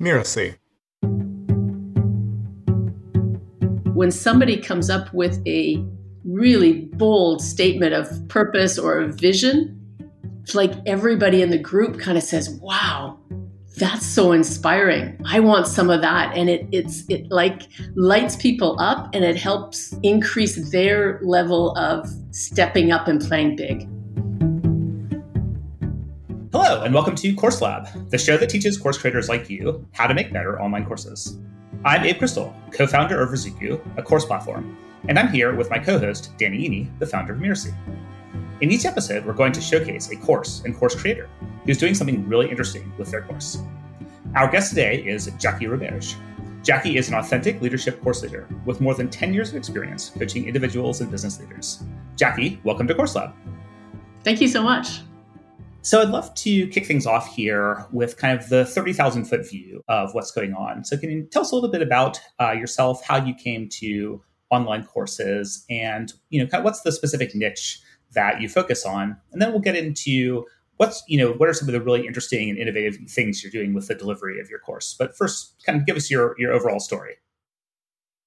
[0.00, 0.56] Mirasee.
[3.94, 5.82] When somebody comes up with a
[6.24, 9.72] really bold statement of purpose or a vision,
[10.42, 13.18] it's like everybody in the group kind of says, wow,
[13.78, 15.20] that's so inspiring.
[15.26, 16.36] I want some of that.
[16.36, 17.62] And it it's it like
[17.94, 23.88] lights people up and it helps increase their level of stepping up and playing big.
[26.66, 30.08] Hello, and welcome to Course Lab, the show that teaches course creators like you how
[30.08, 31.38] to make better online courses.
[31.84, 34.76] I'm Abe Crystal, co founder of Ruzuku, a course platform,
[35.08, 37.72] and I'm here with my co host, Danny Iny, the founder of Mirasee.
[38.60, 41.30] In each episode, we're going to showcase a course and course creator
[41.66, 43.62] who's doing something really interesting with their course.
[44.34, 46.16] Our guest today is Jackie Roberge.
[46.64, 50.48] Jackie is an authentic leadership course leader with more than 10 years of experience coaching
[50.48, 51.84] individuals and business leaders.
[52.16, 53.32] Jackie, welcome to Course Lab.
[54.24, 55.02] Thank you so much.
[55.86, 59.84] So I'd love to kick things off here with kind of the 30,000 foot view
[59.86, 60.84] of what's going on.
[60.84, 64.20] So can you tell us a little bit about uh, yourself, how you came to
[64.50, 67.78] online courses, and you know, kind of what's the specific niche
[68.14, 70.44] that you focus on, and then we'll get into
[70.78, 73.72] what's you know what are some of the really interesting and innovative things you're doing
[73.72, 74.96] with the delivery of your course.
[74.98, 77.14] But first, kind of give us your your overall story.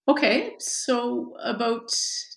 [0.07, 1.93] Okay, so about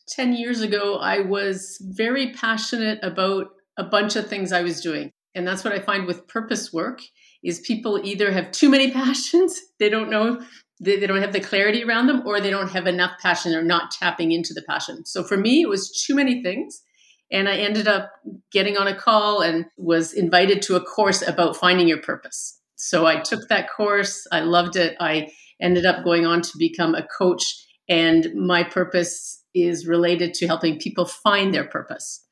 [0.09, 5.11] 10 years ago, I was very passionate about a bunch of things I was doing.
[5.35, 7.01] And that's what I find with purpose work
[7.43, 10.41] is people either have too many passions, they don't know
[10.81, 13.63] they, they, don't have the clarity around them or they don't have enough passion or
[13.63, 15.07] not tapping into the passion.
[15.07, 16.83] So for me it was too many things
[17.31, 18.11] and I ended up
[18.51, 22.59] getting on a call and was invited to a course about finding your purpose.
[22.75, 24.97] So I took that course, I loved it.
[24.99, 25.31] I
[25.61, 27.45] ended up going on to become a coach
[27.89, 32.25] and my purpose is related to helping people find their purpose.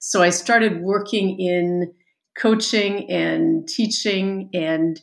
[0.00, 1.92] So I started working in
[2.38, 4.50] coaching and teaching.
[4.54, 5.00] And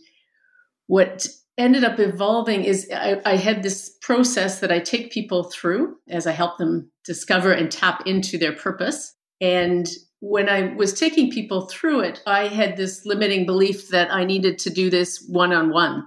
[0.87, 5.95] what ended up evolving is I, I, had this process that I take people through
[6.07, 9.15] as I help them discover and tap into their purpose.
[9.41, 9.87] And
[10.19, 14.59] when I was taking people through it, I had this limiting belief that I needed
[14.59, 16.03] to do this one on one.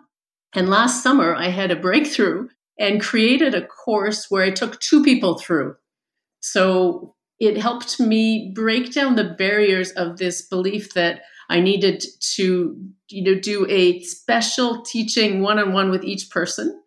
[0.55, 2.49] And last summer, I had a breakthrough
[2.79, 5.77] and created a course where I took two people through.
[6.41, 12.05] So it helped me break down the barriers of this belief that I needed
[12.37, 12.77] to,
[13.09, 16.81] you know, do a special teaching one-on-one with each person.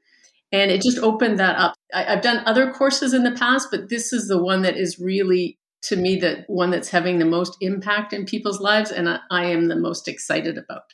[0.52, 1.74] And it just opened that up.
[1.94, 5.00] I, have done other courses in the past, but this is the one that is
[5.00, 9.20] really, to me, the one that's having the most impact in people's lives, and I,
[9.32, 10.94] I am the most excited about.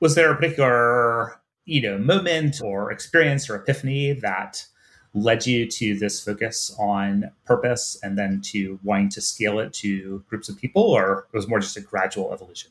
[0.00, 4.66] Was there a particular, you know, moment or experience or epiphany that
[5.14, 10.24] led you to this focus on purpose and then to wanting to scale it to
[10.28, 12.70] groups of people, or it was more just a gradual evolution?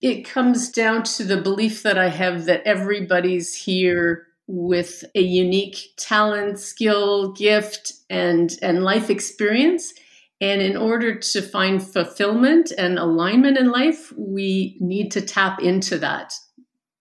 [0.00, 5.92] It comes down to the belief that I have that everybody's here with a unique
[5.96, 9.92] talent, skill, gift, and, and life experience.
[10.40, 15.98] And in order to find fulfillment and alignment in life, we need to tap into
[15.98, 16.32] that,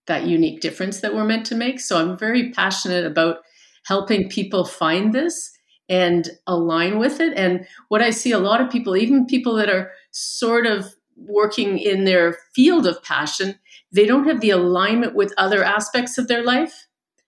[0.08, 1.80] that unique difference that we're meant to make.
[1.80, 3.38] So I'm very passionate about
[3.88, 5.52] helping people find this
[5.88, 7.34] and align with it.
[7.38, 11.80] And what I see a lot of people, even people that are sort of working
[11.80, 13.58] in their field of passion,
[13.94, 16.88] they don't have the alignment with other aspects of their life.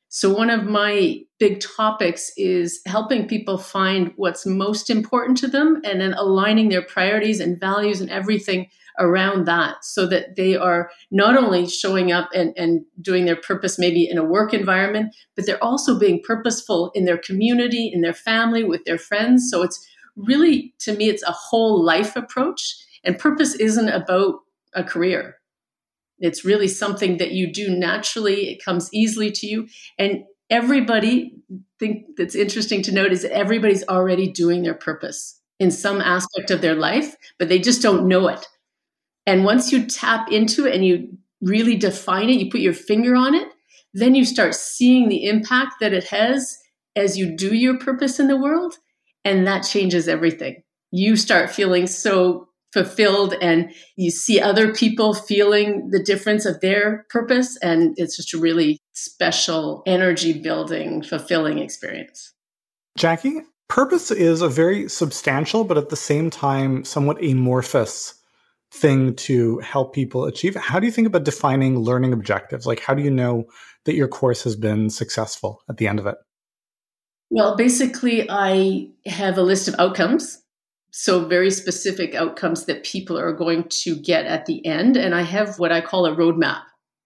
[0.10, 5.82] So, one of my big topics is helping people find what's most important to them
[5.86, 8.68] and then aligning their priorities and values and everything
[9.00, 13.80] around that so that they are not only showing up and, and doing their purpose
[13.80, 18.14] maybe in a work environment, but they're also being purposeful in their community, in their
[18.14, 19.50] family, with their friends.
[19.50, 22.76] So it's really, to me, it's a whole life approach.
[23.04, 24.36] And purpose isn't about
[24.76, 25.38] a career.
[26.20, 28.50] It's really something that you do naturally.
[28.50, 29.68] It comes easily to you.
[29.98, 31.36] And everybody
[31.80, 36.52] think that's interesting to note is that everybody's already doing their purpose in some aspect
[36.52, 38.46] of their life, but they just don't know it.
[39.26, 43.16] And once you tap into it and you really define it, you put your finger
[43.16, 43.48] on it,
[43.94, 46.58] then you start seeing the impact that it has
[46.96, 48.76] as you do your purpose in the world.
[49.26, 50.64] And that changes everything.
[50.92, 57.06] You start feeling so fulfilled and you see other people feeling the difference of their
[57.10, 57.58] purpose.
[57.62, 62.34] And it's just a really special energy building, fulfilling experience.
[62.98, 68.19] Jackie, purpose is a very substantial, but at the same time, somewhat amorphous
[68.72, 70.56] thing to help people achieve.
[70.56, 72.66] How do you think about defining learning objectives?
[72.66, 73.46] Like, how do you know
[73.86, 76.16] that your course has been successful at the end of it?
[77.32, 80.42] Well, basically, I have a list of outcomes.
[80.92, 84.98] So, very specific outcomes that people are going to get at the end.
[84.98, 86.62] And I have what I call a roadmap.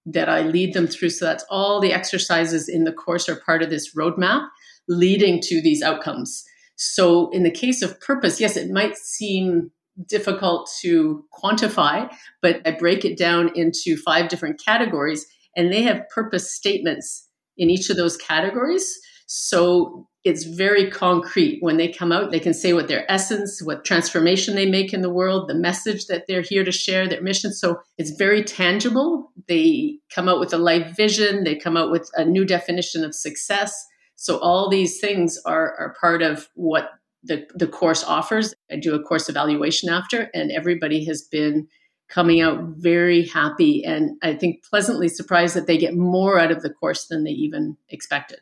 [0.05, 1.11] that I lead them through.
[1.11, 4.47] So that's all the exercises in the course are part of this roadmap
[4.87, 6.43] leading to these outcomes.
[6.75, 9.71] So in the case of purpose, yes, it might seem
[10.07, 12.11] difficult to quantify,
[12.41, 15.25] but I break it down into five different categories
[15.55, 18.99] and they have purpose statements in each of those categories.
[19.27, 22.31] So it's very concrete when they come out.
[22.31, 26.07] They can say what their essence, what transformation they make in the world, the message
[26.07, 27.51] that they're here to share, their mission.
[27.53, 29.31] So it's very tangible.
[29.47, 31.43] They come out with a life vision.
[31.43, 33.73] They come out with a new definition of success.
[34.15, 36.89] So all these things are, are part of what
[37.23, 38.53] the, the course offers.
[38.71, 41.67] I do a course evaluation after, and everybody has been
[42.09, 46.61] coming out very happy and I think pleasantly surprised that they get more out of
[46.61, 48.39] the course than they even expected.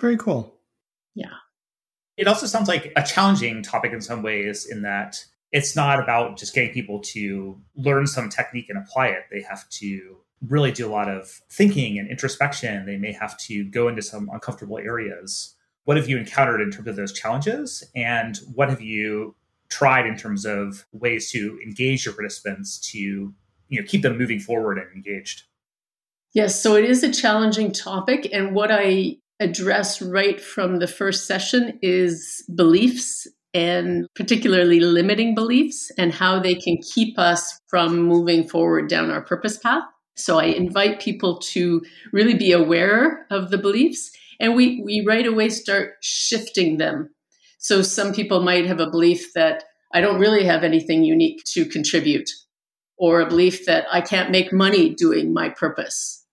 [0.00, 0.54] Very cool.
[1.14, 1.32] Yeah.
[2.16, 6.36] It also sounds like a challenging topic in some ways, in that it's not about
[6.36, 9.22] just getting people to learn some technique and apply it.
[9.30, 12.86] They have to really do a lot of thinking and introspection.
[12.86, 15.53] They may have to go into some uncomfortable areas.
[15.84, 17.84] What have you encountered in terms of those challenges?
[17.94, 19.34] And what have you
[19.68, 24.40] tried in terms of ways to engage your participants to you know keep them moving
[24.40, 25.44] forward and engaged?
[26.32, 28.28] Yes, so it is a challenging topic.
[28.32, 35.92] And what I address right from the first session is beliefs and particularly limiting beliefs
[35.96, 39.84] and how they can keep us from moving forward down our purpose path.
[40.16, 41.82] So I invite people to
[42.12, 44.10] really be aware of the beliefs
[44.40, 47.10] and we, we right away start shifting them.
[47.58, 51.64] So some people might have a belief that I don't really have anything unique to
[51.64, 52.28] contribute
[52.96, 56.24] or a belief that I can't make money doing my purpose.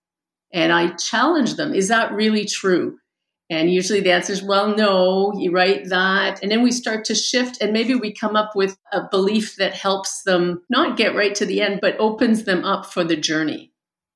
[0.52, 2.98] And I challenge them, is that really true?
[3.50, 6.42] And usually the answer is, well, no, you write that.
[6.42, 9.74] And then we start to shift, and maybe we come up with a belief that
[9.74, 13.71] helps them not get right to the end, but opens them up for the journey.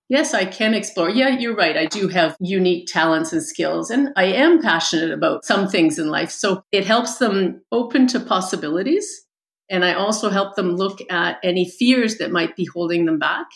[0.08, 1.10] Yes, I can explore.
[1.10, 1.76] Yeah, you're right.
[1.76, 6.08] I do have unique talents and skills, and I am passionate about some things in
[6.10, 6.30] life.
[6.30, 9.24] So it helps them open to possibilities.
[9.68, 13.46] And I also help them look at any fears that might be holding them back.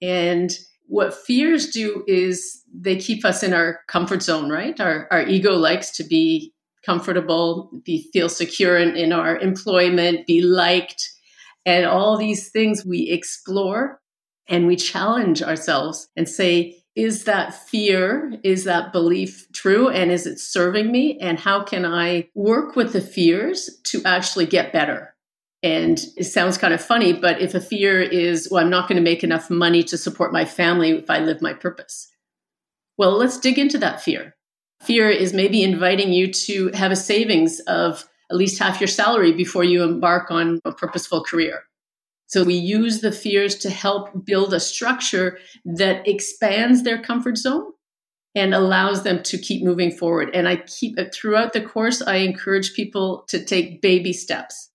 [0.00, 0.50] And
[0.86, 4.78] what fears do is they keep us in our comfort zone, right?
[4.80, 6.52] Our, our ego likes to be
[6.84, 11.08] comfortable, be feel secure in, in our employment, be liked,
[11.64, 14.01] and all these things we explore
[14.48, 19.88] and we challenge ourselves and say, is that fear, is that belief true?
[19.88, 21.18] And is it serving me?
[21.20, 25.14] And how can I work with the fears to actually get better?
[25.62, 28.96] And it sounds kind of funny, but if a fear is, well, I'm not going
[28.96, 32.08] to make enough money to support my family if I live my purpose.
[32.98, 34.34] Well, let's dig into that fear.
[34.82, 39.32] Fear is maybe inviting you to have a savings of at least half your salary
[39.32, 41.62] before you embark on a purposeful career.
[42.32, 45.36] So we use the fears to help build a structure
[45.66, 47.72] that expands their comfort zone
[48.34, 50.30] and allows them to keep moving forward.
[50.32, 54.70] And I keep throughout the course, I encourage people to take baby steps.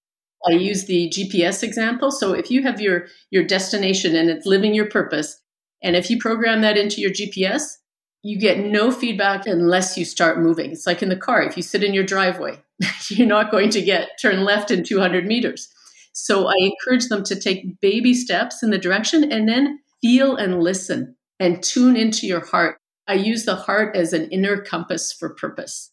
[0.48, 2.12] I use the GPS example.
[2.12, 5.42] So if you have your your destination and it's living your purpose,
[5.82, 7.78] and if you program that into your GPS,
[8.22, 10.74] you get no feedback unless you start moving.
[10.74, 11.42] It's like in the car.
[11.42, 12.60] If you sit in your driveway,
[13.10, 15.74] you're not going to get turn left in 200 meters.
[16.20, 20.64] So I encourage them to take baby steps in the direction and then feel and
[20.64, 22.80] listen and tune into your heart.
[23.08, 25.92] I use the heart as an inner compass for purpose.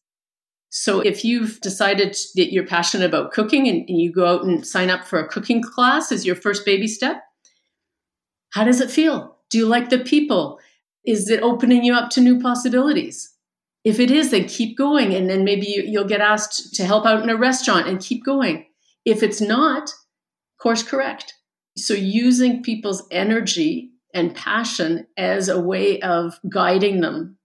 [0.71, 4.89] So if you've decided that you're passionate about cooking and, you go out and sign
[4.89, 7.23] up for a cooking class as your first baby step,
[8.55, 9.37] how does it feel?
[9.51, 10.59] Do you like the people?
[11.05, 13.31] Is it opening you up to new possibilities?
[13.85, 15.15] If it is, then keep going.
[15.15, 18.25] And then maybe you, you'll get asked to help out in a restaurant and keep
[18.25, 18.65] going.
[19.05, 19.91] If it's not,
[20.65, 21.35] course correct.
[21.77, 27.37] So using people's energy and passion as a way of guiding them.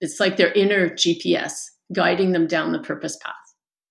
[0.00, 3.34] It's like their inner GPS guiding them down the purpose path.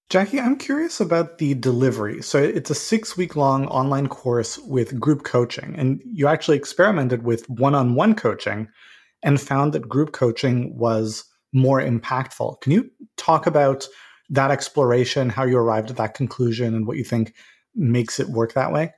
[0.10, 2.22] Jackie, I'm curious about the delivery.
[2.22, 7.24] So it's a six week long online course with group coaching, and you actually experimented
[7.24, 8.70] with one on one coaching
[9.22, 12.62] and found that group coaching was more impactful.
[12.62, 13.86] Can you talk about
[14.30, 17.34] that exploration, how you arrived at that conclusion, and what you think
[17.78, 18.94] makes it work that way?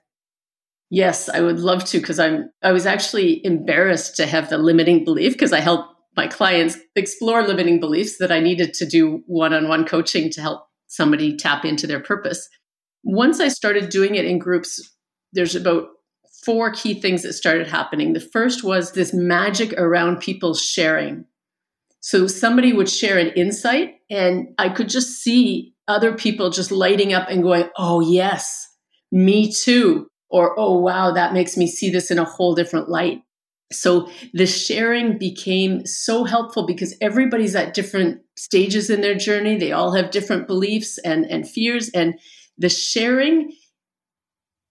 [0.89, 5.05] Yes, I would love to because I'm I was actually embarrassed to have the limiting
[5.05, 5.85] belief because I help
[6.17, 10.41] my clients explore limiting beliefs that I needed to do one on one coaching to
[10.41, 12.49] help somebody tap into their purpose.
[13.03, 14.81] Once I started doing it in groups,
[15.31, 15.89] there's about
[16.43, 18.13] four key things that started happening.
[18.13, 21.25] The first was this magic around people sharing.
[22.01, 27.13] So somebody would share an insight, and I could just see other people just lighting
[27.13, 28.68] up and going, Oh, yes,
[29.11, 30.07] me too.
[30.29, 33.21] Or, Oh, wow, that makes me see this in a whole different light.
[33.71, 39.57] So the sharing became so helpful because everybody's at different stages in their journey.
[39.57, 41.89] They all have different beliefs and, and fears.
[41.89, 42.19] And
[42.57, 43.51] the sharing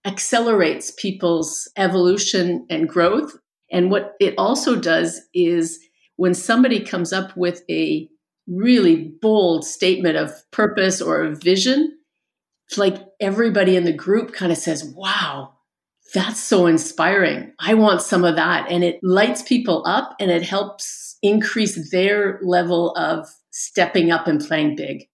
[0.05, 3.37] accelerates people's evolution and growth.
[3.71, 5.79] And what it also does is
[6.17, 8.09] when somebody comes up with a
[8.47, 11.98] really bold statement of purpose or a vision,
[12.77, 15.55] like everybody in the group kind of says, wow,
[16.15, 17.53] that's so inspiring.
[17.59, 18.71] I want some of that.
[18.71, 24.41] And it lights people up and it helps increase their level of stepping up and
[24.41, 25.05] playing big.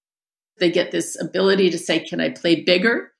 [0.58, 3.12] They get this ability to say, Can I play bigger?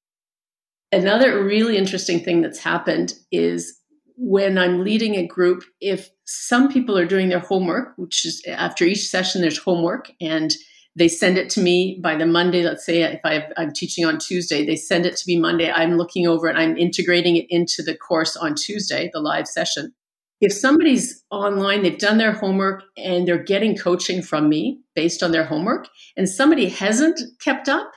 [0.92, 3.80] Another really interesting thing that's happened is
[4.16, 8.84] when I'm leading a group, if some people are doing their homework, which is after
[8.84, 10.54] each session, there's homework, and
[10.96, 12.62] they send it to me by the Monday.
[12.62, 15.70] Let's say if I am teaching on Tuesday, they send it to me Monday.
[15.70, 16.56] I'm looking over it.
[16.56, 19.92] I'm integrating it into the course on Tuesday, the live session.
[20.40, 25.32] If somebody's online, they've done their homework and they're getting coaching from me based on
[25.32, 27.90] their homework, and somebody hasn't kept up,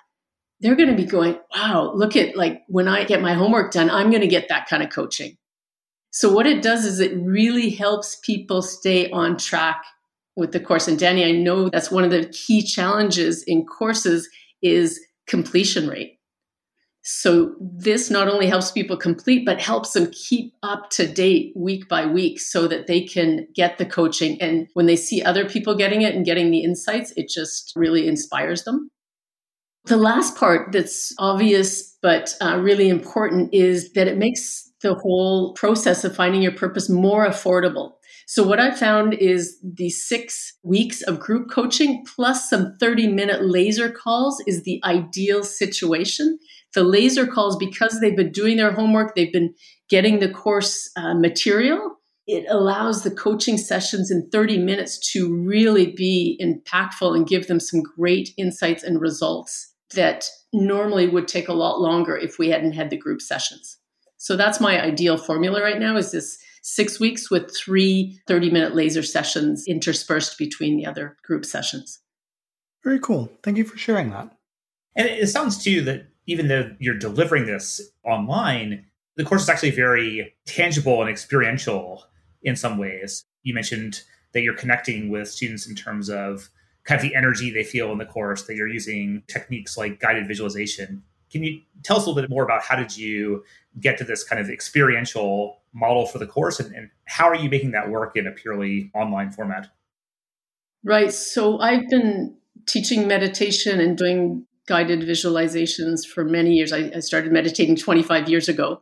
[0.59, 3.89] they're going to be going, wow, look at like when I get my homework done,
[3.89, 5.37] I'm going to get that kind of coaching.
[6.09, 9.83] So, what it does is it really helps people stay on track
[10.37, 10.87] with the course.
[10.87, 14.29] And Danny, I know that's one of the key challenges in courses
[14.61, 16.13] is completion rate.
[17.09, 21.87] So this not only helps people complete, but helps them keep up to date week
[21.87, 24.41] by week so that they can get the coaching.
[24.41, 28.07] And when they see other people getting it and getting the insights, it just really
[28.07, 28.89] inspires them.
[29.85, 35.53] The last part that's obvious but uh, really important is that it makes the whole
[35.53, 37.93] process of finding your purpose more affordable.
[38.29, 43.45] So, what I found is the six weeks of group coaching plus some 30 minute
[43.45, 46.37] laser calls is the ideal situation.
[46.73, 49.53] The laser calls, because they've been doing their homework, they've been
[49.89, 55.93] getting the course uh, material, it allows the coaching sessions in 30 minutes to really
[55.93, 61.53] be impactful and give them some great insights and results that normally would take a
[61.53, 63.77] lot longer if we hadn't had the group sessions.
[64.17, 68.75] So that's my ideal formula right now is this six weeks with three 30 minute
[68.75, 72.01] laser sessions interspersed between the other group sessions.
[72.83, 73.31] Very cool.
[73.41, 74.29] Thank you for sharing that.
[74.97, 79.71] And it sounds too that even though you're delivering this online, the course is actually
[79.71, 82.03] very tangible and experiential
[82.43, 83.23] in some ways.
[83.43, 84.01] You mentioned
[84.33, 86.49] that you're connecting with students in terms of
[86.83, 90.27] kind of the energy they feel in the course, that you're using techniques like guided
[90.27, 91.03] visualization.
[91.37, 93.43] Can you tell us a little bit more about how did you
[93.79, 97.47] get to this kind of experiential model for the course and, and how are you
[97.47, 99.67] making that work in a purely online format?
[100.83, 101.13] Right.
[101.13, 102.35] So i've been
[102.67, 106.73] teaching meditation and doing guided visualizations for many years.
[106.73, 108.81] I, I started meditating 25 years ago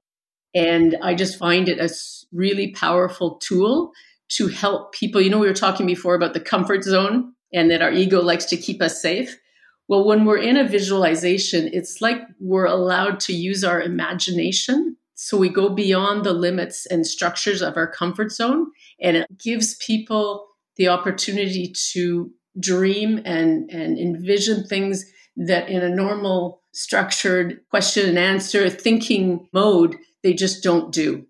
[0.53, 1.93] and i just find it a
[2.31, 3.91] really powerful tool
[4.27, 5.19] to help people.
[5.19, 8.45] You know we were talking before about the comfort zone and that our ego likes
[8.45, 9.37] to keep us safe
[9.87, 14.97] well, when we're in a visualization, it's like we're allowed to use our imagination.
[15.13, 19.75] So we go beyond the limits and structures of our comfort zone, and it gives
[19.75, 25.05] people the opportunity to dream and, and envision things
[25.37, 31.25] that in a normal structured question and answer thinking mode, they just don't do.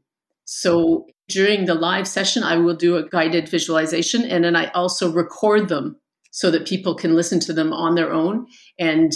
[0.46, 5.12] So during the live session, I will do a guided visualization and then I also
[5.12, 5.98] record them
[6.36, 8.46] so that people can listen to them on their own
[8.78, 9.14] and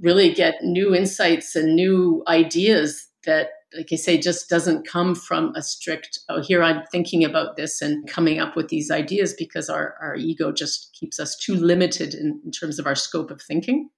[0.00, 5.54] really get new insights and new ideas that like I say, just doesn't come from
[5.56, 9.70] a strict, oh, here I'm thinking about this and coming up with these ideas because
[9.70, 13.40] our, our ego just keeps us too limited in, in terms of our scope of
[13.40, 13.88] thinking.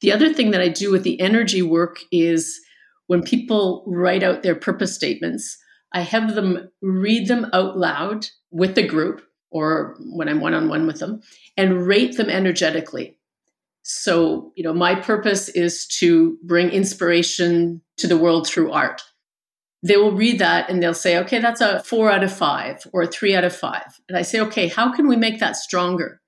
[0.00, 2.60] The other thing that I do with the energy work is
[3.08, 5.58] when people write out their purpose statements,
[5.92, 9.22] I have them read them out loud with the group
[9.54, 11.22] or when I'm one on one with them
[11.56, 13.16] and rate them energetically.
[13.82, 19.00] So, you know, my purpose is to bring inspiration to the world through art.
[19.84, 23.02] They will read that and they'll say, okay, that's a four out of five or
[23.02, 24.00] a three out of five.
[24.08, 26.20] And I say, okay, how can we make that stronger?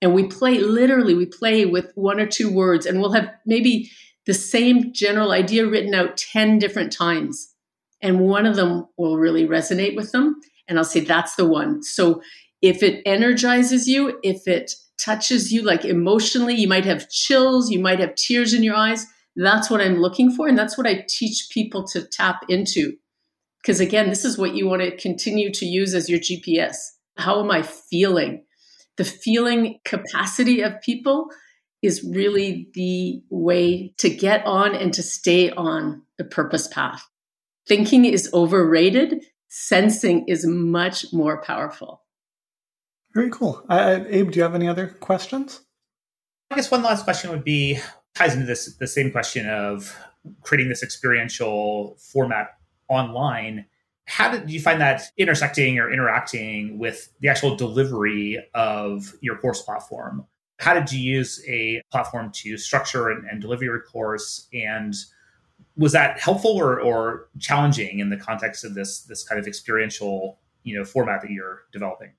[0.00, 3.90] And we play literally, we play with one or two words and we'll have maybe
[4.24, 7.52] the same general idea written out 10 different times.
[8.00, 10.40] And one of them will really resonate with them.
[10.66, 11.82] And I'll say, that's the one.
[11.82, 12.22] So
[12.64, 17.78] if it energizes you, if it touches you like emotionally, you might have chills, you
[17.78, 19.06] might have tears in your eyes.
[19.36, 20.48] That's what I'm looking for.
[20.48, 22.94] And that's what I teach people to tap into.
[23.60, 26.76] Because again, this is what you want to continue to use as your GPS.
[27.18, 28.46] How am I feeling?
[28.96, 31.28] The feeling capacity of people
[31.82, 37.06] is really the way to get on and to stay on the purpose path.
[37.68, 39.22] Thinking is overrated
[39.56, 42.03] sensing is much more powerful.
[43.14, 43.64] Very cool.
[43.68, 45.60] Uh, Abe, do you have any other questions?
[46.50, 47.78] I guess one last question would be
[48.14, 49.96] ties into this the same question of
[50.42, 52.48] creating this experiential format
[52.88, 53.66] online.
[54.06, 59.62] How did you find that intersecting or interacting with the actual delivery of your course
[59.62, 60.26] platform?
[60.58, 64.48] How did you use a platform to structure and, and deliver your course?
[64.52, 64.94] And
[65.76, 70.38] was that helpful or, or challenging in the context of this this kind of experiential
[70.64, 72.12] you know format that you're developing?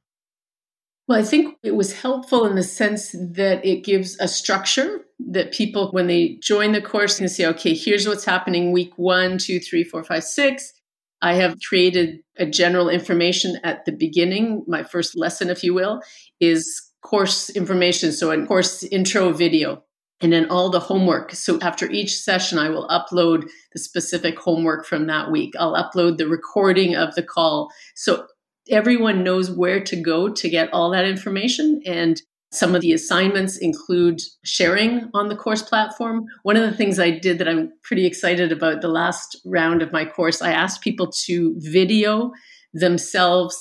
[1.07, 5.53] Well, I think it was helpful in the sense that it gives a structure that
[5.53, 9.59] people, when they join the course, can say, okay, here's what's happening week one, two,
[9.59, 10.73] three, four, five, six.
[11.21, 14.63] I have created a general information at the beginning.
[14.67, 16.01] My first lesson, if you will,
[16.39, 18.11] is course information.
[18.11, 19.83] So, a course intro video
[20.21, 21.33] and then all the homework.
[21.33, 25.53] So after each session, I will upload the specific homework from that week.
[25.59, 27.69] I'll upload the recording of the call.
[27.95, 28.25] So
[28.69, 31.81] everyone knows where to go to get all that information.
[31.85, 36.25] And some of the assignments include sharing on the course platform.
[36.43, 39.91] One of the things I did that I'm pretty excited about the last round of
[39.91, 42.31] my course, I asked people to video
[42.73, 43.57] themselves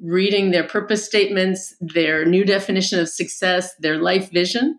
[0.00, 4.78] reading their purpose statements, their new definition of success, their life vision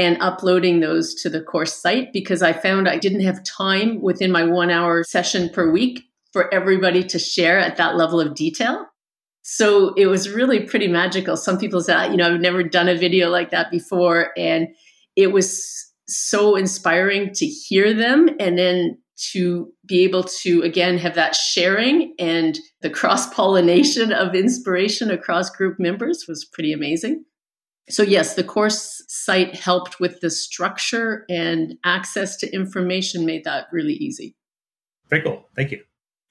[0.00, 4.32] and uploading those to the course site because I found I didn't have time within
[4.32, 8.86] my one hour session per week for everybody to share at that level of detail.
[9.42, 11.36] So it was really pretty magical.
[11.36, 14.32] Some people said, you know, I've never done a video like that before.
[14.36, 14.68] And
[15.16, 18.98] it was so inspiring to hear them and then
[19.32, 25.50] to be able to, again, have that sharing and the cross pollination of inspiration across
[25.50, 27.24] group members was pretty amazing.
[27.90, 33.66] So, yes, the course site helped with the structure and access to information made that
[33.72, 34.36] really easy.
[35.08, 35.44] Very cool.
[35.56, 35.82] Thank you.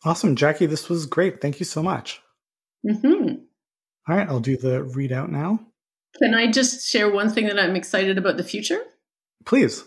[0.06, 0.36] Awesome.
[0.36, 1.42] Jackie, this was great.
[1.42, 2.22] Thank you so much.
[2.86, 3.36] Mm-hmm.
[4.08, 5.60] All right, I'll do the readout now.
[6.18, 8.82] Can I just share one thing that I'm excited about the future?
[9.46, 9.84] Please.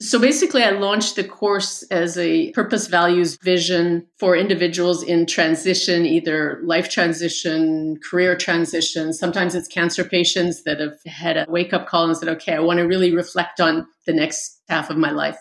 [0.00, 6.04] So basically, I launched the course as a purpose, values, vision for individuals in transition,
[6.04, 9.12] either life transition, career transition.
[9.12, 12.60] Sometimes it's cancer patients that have had a wake up call and said, okay, I
[12.60, 15.38] want to really reflect on the next half of my life.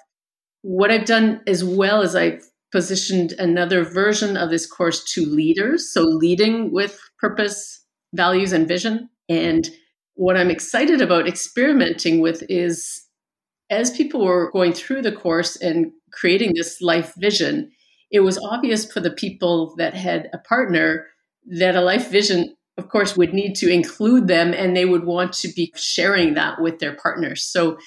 [0.61, 5.91] What I've done as well is I've positioned another version of this course to leaders.
[5.91, 9.09] So leading with purpose, values, and vision.
[9.29, 9.69] And
[10.15, 13.03] what I'm excited about experimenting with is
[13.69, 17.71] as people were going through the course and creating this life vision,
[18.11, 21.07] it was obvious for the people that had a partner
[21.45, 25.33] that a life vision, of course, would need to include them and they would want
[25.33, 27.43] to be sharing that with their partners.
[27.43, 27.77] So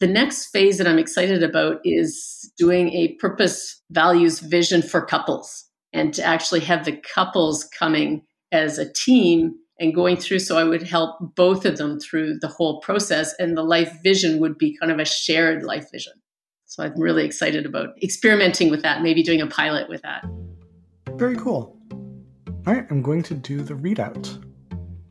[0.00, 5.64] the next phase that I'm excited about is doing a purpose, values, vision for couples
[5.92, 10.40] and to actually have the couples coming as a team and going through.
[10.40, 13.34] So I would help both of them through the whole process.
[13.38, 16.12] And the life vision would be kind of a shared life vision.
[16.66, 20.24] So I'm really excited about experimenting with that, maybe doing a pilot with that.
[21.12, 21.78] Very cool.
[22.66, 24.43] All right, I'm going to do the readout.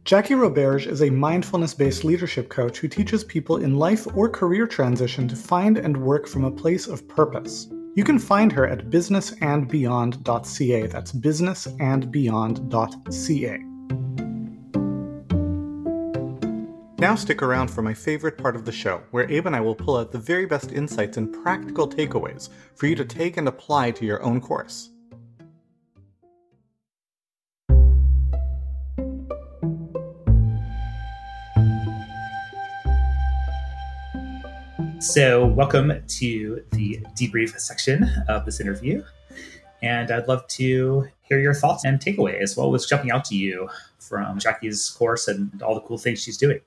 [0.05, 4.67] Jackie Roberge is a mindfulness based leadership coach who teaches people in life or career
[4.67, 7.69] transition to find and work from a place of purpose.
[7.95, 10.87] You can find her at businessandbeyond.ca.
[10.87, 13.57] That's businessandbeyond.ca.
[16.99, 19.75] Now stick around for my favorite part of the show, where Abe and I will
[19.75, 23.91] pull out the very best insights and practical takeaways for you to take and apply
[23.91, 24.89] to your own course.
[35.03, 39.03] So, welcome to the debrief section of this interview.
[39.81, 42.55] And I'd love to hear your thoughts and takeaways.
[42.55, 43.67] What was jumping out to you
[43.99, 46.61] from Jackie's course and all the cool things she's doing?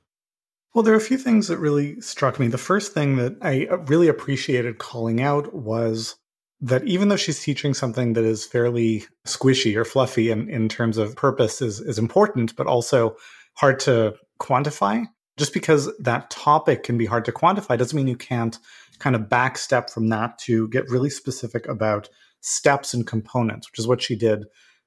[0.75, 2.49] Well, there are a few things that really struck me.
[2.49, 6.17] The first thing that I really appreciated calling out was
[6.61, 10.99] that even though she's teaching something that is fairly squishy or fluffy in, in terms
[10.99, 13.17] of purpose is, is important, but also
[13.55, 18.17] hard to quantify, just because that topic can be hard to quantify doesn't mean you
[18.17, 18.59] can't
[18.99, 22.09] kind of backstep from that to get really specific about
[22.41, 24.45] steps and components, which is what she did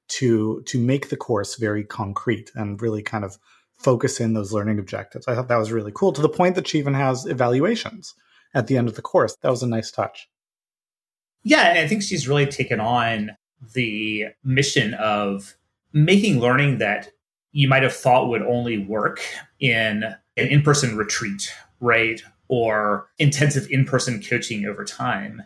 [0.08, 3.38] to to make the course very concrete and really kind of
[3.78, 5.26] focus in those learning objectives.
[5.28, 8.14] I thought that was really cool to the point that she even has evaluations
[8.54, 9.36] at the end of the course.
[9.42, 10.28] That was a nice touch.
[11.42, 13.30] Yeah, I think she's really taken on
[13.74, 15.56] the mission of
[15.92, 17.10] making learning that
[17.52, 19.22] you might have thought would only work
[19.58, 20.04] in
[20.40, 22.22] an in-person retreat, right?
[22.48, 25.42] Or intensive in-person coaching over time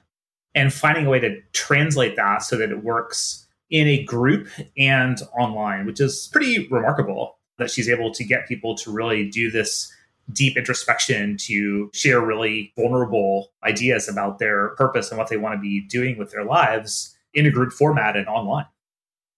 [0.54, 5.18] and finding a way to translate that so that it works in a group and
[5.38, 9.92] online, which is pretty remarkable that she's able to get people to really do this
[10.32, 15.60] deep introspection to share really vulnerable ideas about their purpose and what they want to
[15.60, 18.66] be doing with their lives in a group format and online.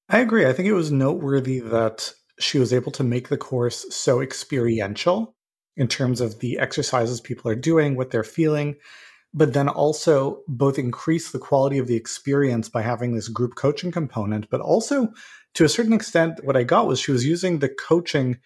[0.09, 0.47] I agree.
[0.47, 5.35] I think it was noteworthy that she was able to make the course so experiential
[5.77, 8.77] in terms of the exercises people are doing, what they're feeling,
[9.35, 13.93] but then also both increase the quality of the experience by having this group coaching
[13.93, 15.13] component, but also
[15.55, 18.39] to a certain extent, what I got was she was using the coaching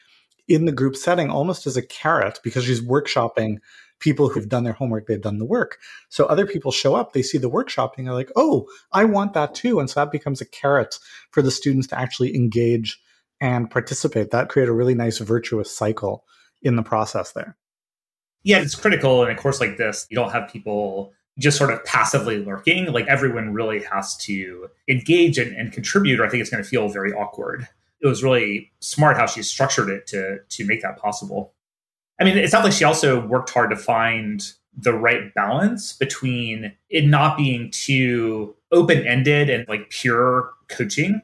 [0.49, 3.59] in the group setting almost as a carrot because she's workshopping
[4.01, 5.79] people who've done their homework, they've done the work.
[6.09, 9.55] So other people show up, they see the workshopping, they're like, oh, I want that
[9.55, 9.79] too.
[9.79, 10.99] And so that becomes a carrot
[11.31, 13.01] for the students to actually engage
[13.41, 14.31] and participate.
[14.31, 16.25] That create a really nice virtuous cycle
[16.63, 17.57] in the process there.
[18.43, 20.07] Yeah, it's critical in a course like this.
[20.11, 22.93] You don't have people just sort of passively lurking.
[22.93, 26.69] Like everyone really has to engage and, and contribute, or I think it's going to
[26.69, 27.67] feel very awkward.
[28.01, 31.53] It was really smart how she structured it to to make that possible.
[32.19, 34.43] I mean, it sounds like she also worked hard to find
[34.77, 41.21] the right balance between it not being too open ended and like pure coaching.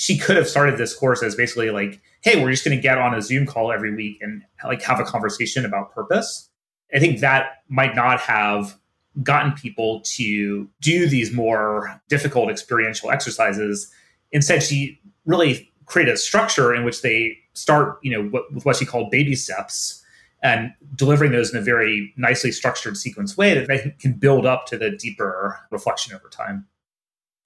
[0.00, 2.96] She could have started this course as basically like, hey, we're just going to get
[2.96, 6.48] on a Zoom call every week and like have a conversation about purpose.
[6.94, 8.78] I think that might not have
[9.22, 13.92] gotten people to do these more difficult experiential exercises.
[14.32, 18.76] Instead, she really created a structure in which they start, you know, what, with what
[18.76, 20.02] she called baby steps
[20.42, 24.64] and delivering those in a very nicely structured sequence way that they can build up
[24.64, 26.66] to the deeper reflection over time.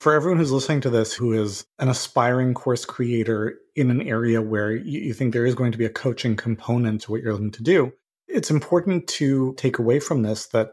[0.05, 4.43] For everyone who's listening to this who is an aspiring course creator in an area
[4.43, 7.51] where you think there is going to be a coaching component to what you're looking
[7.53, 7.91] to do,
[8.29, 10.73] it's important to take away from this that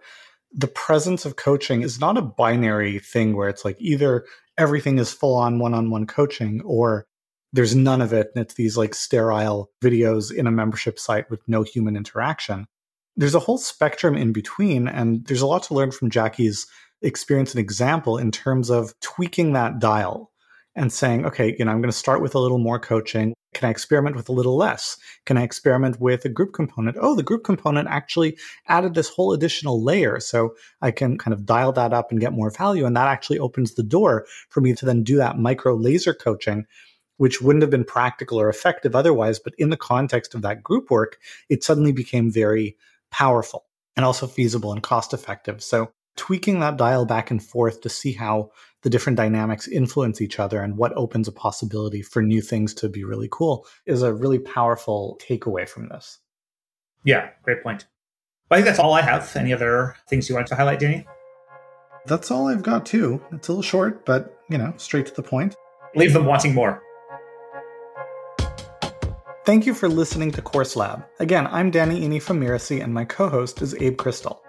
[0.52, 4.26] the presence of coaching is not a binary thing where it's like either
[4.58, 7.06] everything is full on one on one coaching or
[7.54, 11.40] there's none of it and it's these like sterile videos in a membership site with
[11.48, 12.66] no human interaction.
[13.16, 16.68] There's a whole spectrum in between, and there's a lot to learn from Jackie's
[17.02, 20.32] experience an example in terms of tweaking that dial
[20.76, 23.34] and saying, okay, you know, I'm going to start with a little more coaching.
[23.54, 24.98] Can I experiment with a little less?
[25.26, 26.96] Can I experiment with a group component?
[27.02, 28.38] Oh, the group component actually
[28.68, 30.22] added this whole additional layer.
[30.22, 32.86] So I can kind of dial that up and get more value.
[32.86, 36.66] And that actually opens the door for me to then do that micro laser coaching,
[37.18, 39.40] which wouldn't have been practical or effective otherwise.
[39.40, 41.18] But in the context of that group work,
[41.50, 42.78] it suddenly became very
[43.12, 43.66] powerful
[43.98, 45.62] and also feasible and cost effective.
[45.62, 48.52] So tweaking that dial back and forth to see how
[48.84, 52.88] the different dynamics influence each other and what opens a possibility for new things to
[52.88, 56.20] be really cool is a really powerful takeaway from this.
[57.04, 57.88] Yeah, great point.
[58.48, 59.36] Well, I think that's all I have.
[59.36, 61.08] Any other things you wanted to highlight, Danny?
[62.06, 63.20] That's all I've got too.
[63.32, 65.56] It's a little short, but you know, straight to the point.
[65.96, 66.84] Leave them wanting more.
[69.44, 71.04] Thank you for listening to Course Lab.
[71.20, 74.40] Again, I'm Danny Iny from Mirasee, and my co-host is Abe Crystal.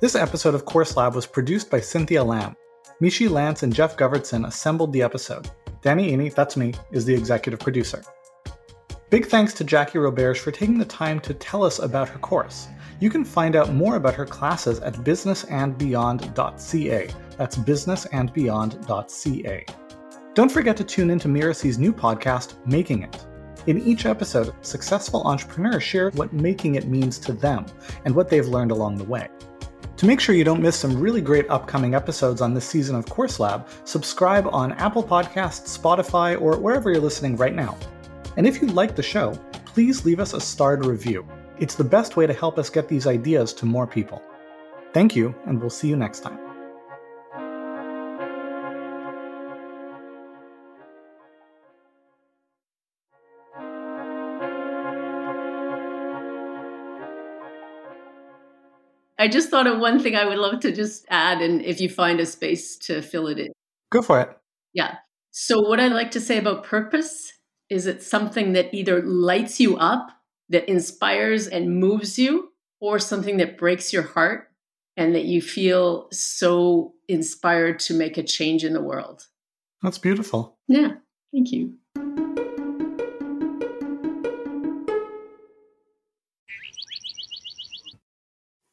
[0.00, 2.54] This episode of Course Lab was produced by Cynthia Lamb.
[3.02, 5.50] Mishi Lance and Jeff Govertson assembled the episode.
[5.82, 8.04] Danny Iny, that's me, is the executive producer.
[9.10, 12.68] Big thanks to Jackie Roberge for taking the time to tell us about her course.
[13.00, 17.10] You can find out more about her classes at businessandbeyond.ca.
[17.36, 19.66] That's businessandbeyond.ca.
[20.34, 23.26] Don't forget to tune in to Mirasee's new podcast, Making It.
[23.66, 27.66] In each episode, successful entrepreneurs share what making it means to them
[28.04, 29.28] and what they've learned along the way.
[29.98, 33.04] To make sure you don't miss some really great upcoming episodes on this season of
[33.06, 37.76] Course Lab, subscribe on Apple Podcasts, Spotify, or wherever you're listening right now.
[38.36, 39.32] And if you like the show,
[39.64, 41.26] please leave us a starred review.
[41.58, 44.22] It's the best way to help us get these ideas to more people.
[44.92, 46.47] Thank you, and we'll see you next time.
[59.18, 61.88] I just thought of one thing I would love to just add, and if you
[61.88, 63.52] find a space to fill it in.
[63.90, 64.30] Go for it.
[64.74, 64.96] Yeah.
[65.30, 67.32] So, what I like to say about purpose
[67.68, 70.08] is it's something that either lights you up,
[70.48, 74.48] that inspires and moves you, or something that breaks your heart
[74.96, 79.26] and that you feel so inspired to make a change in the world.
[79.82, 80.58] That's beautiful.
[80.66, 80.94] Yeah.
[81.32, 81.74] Thank you.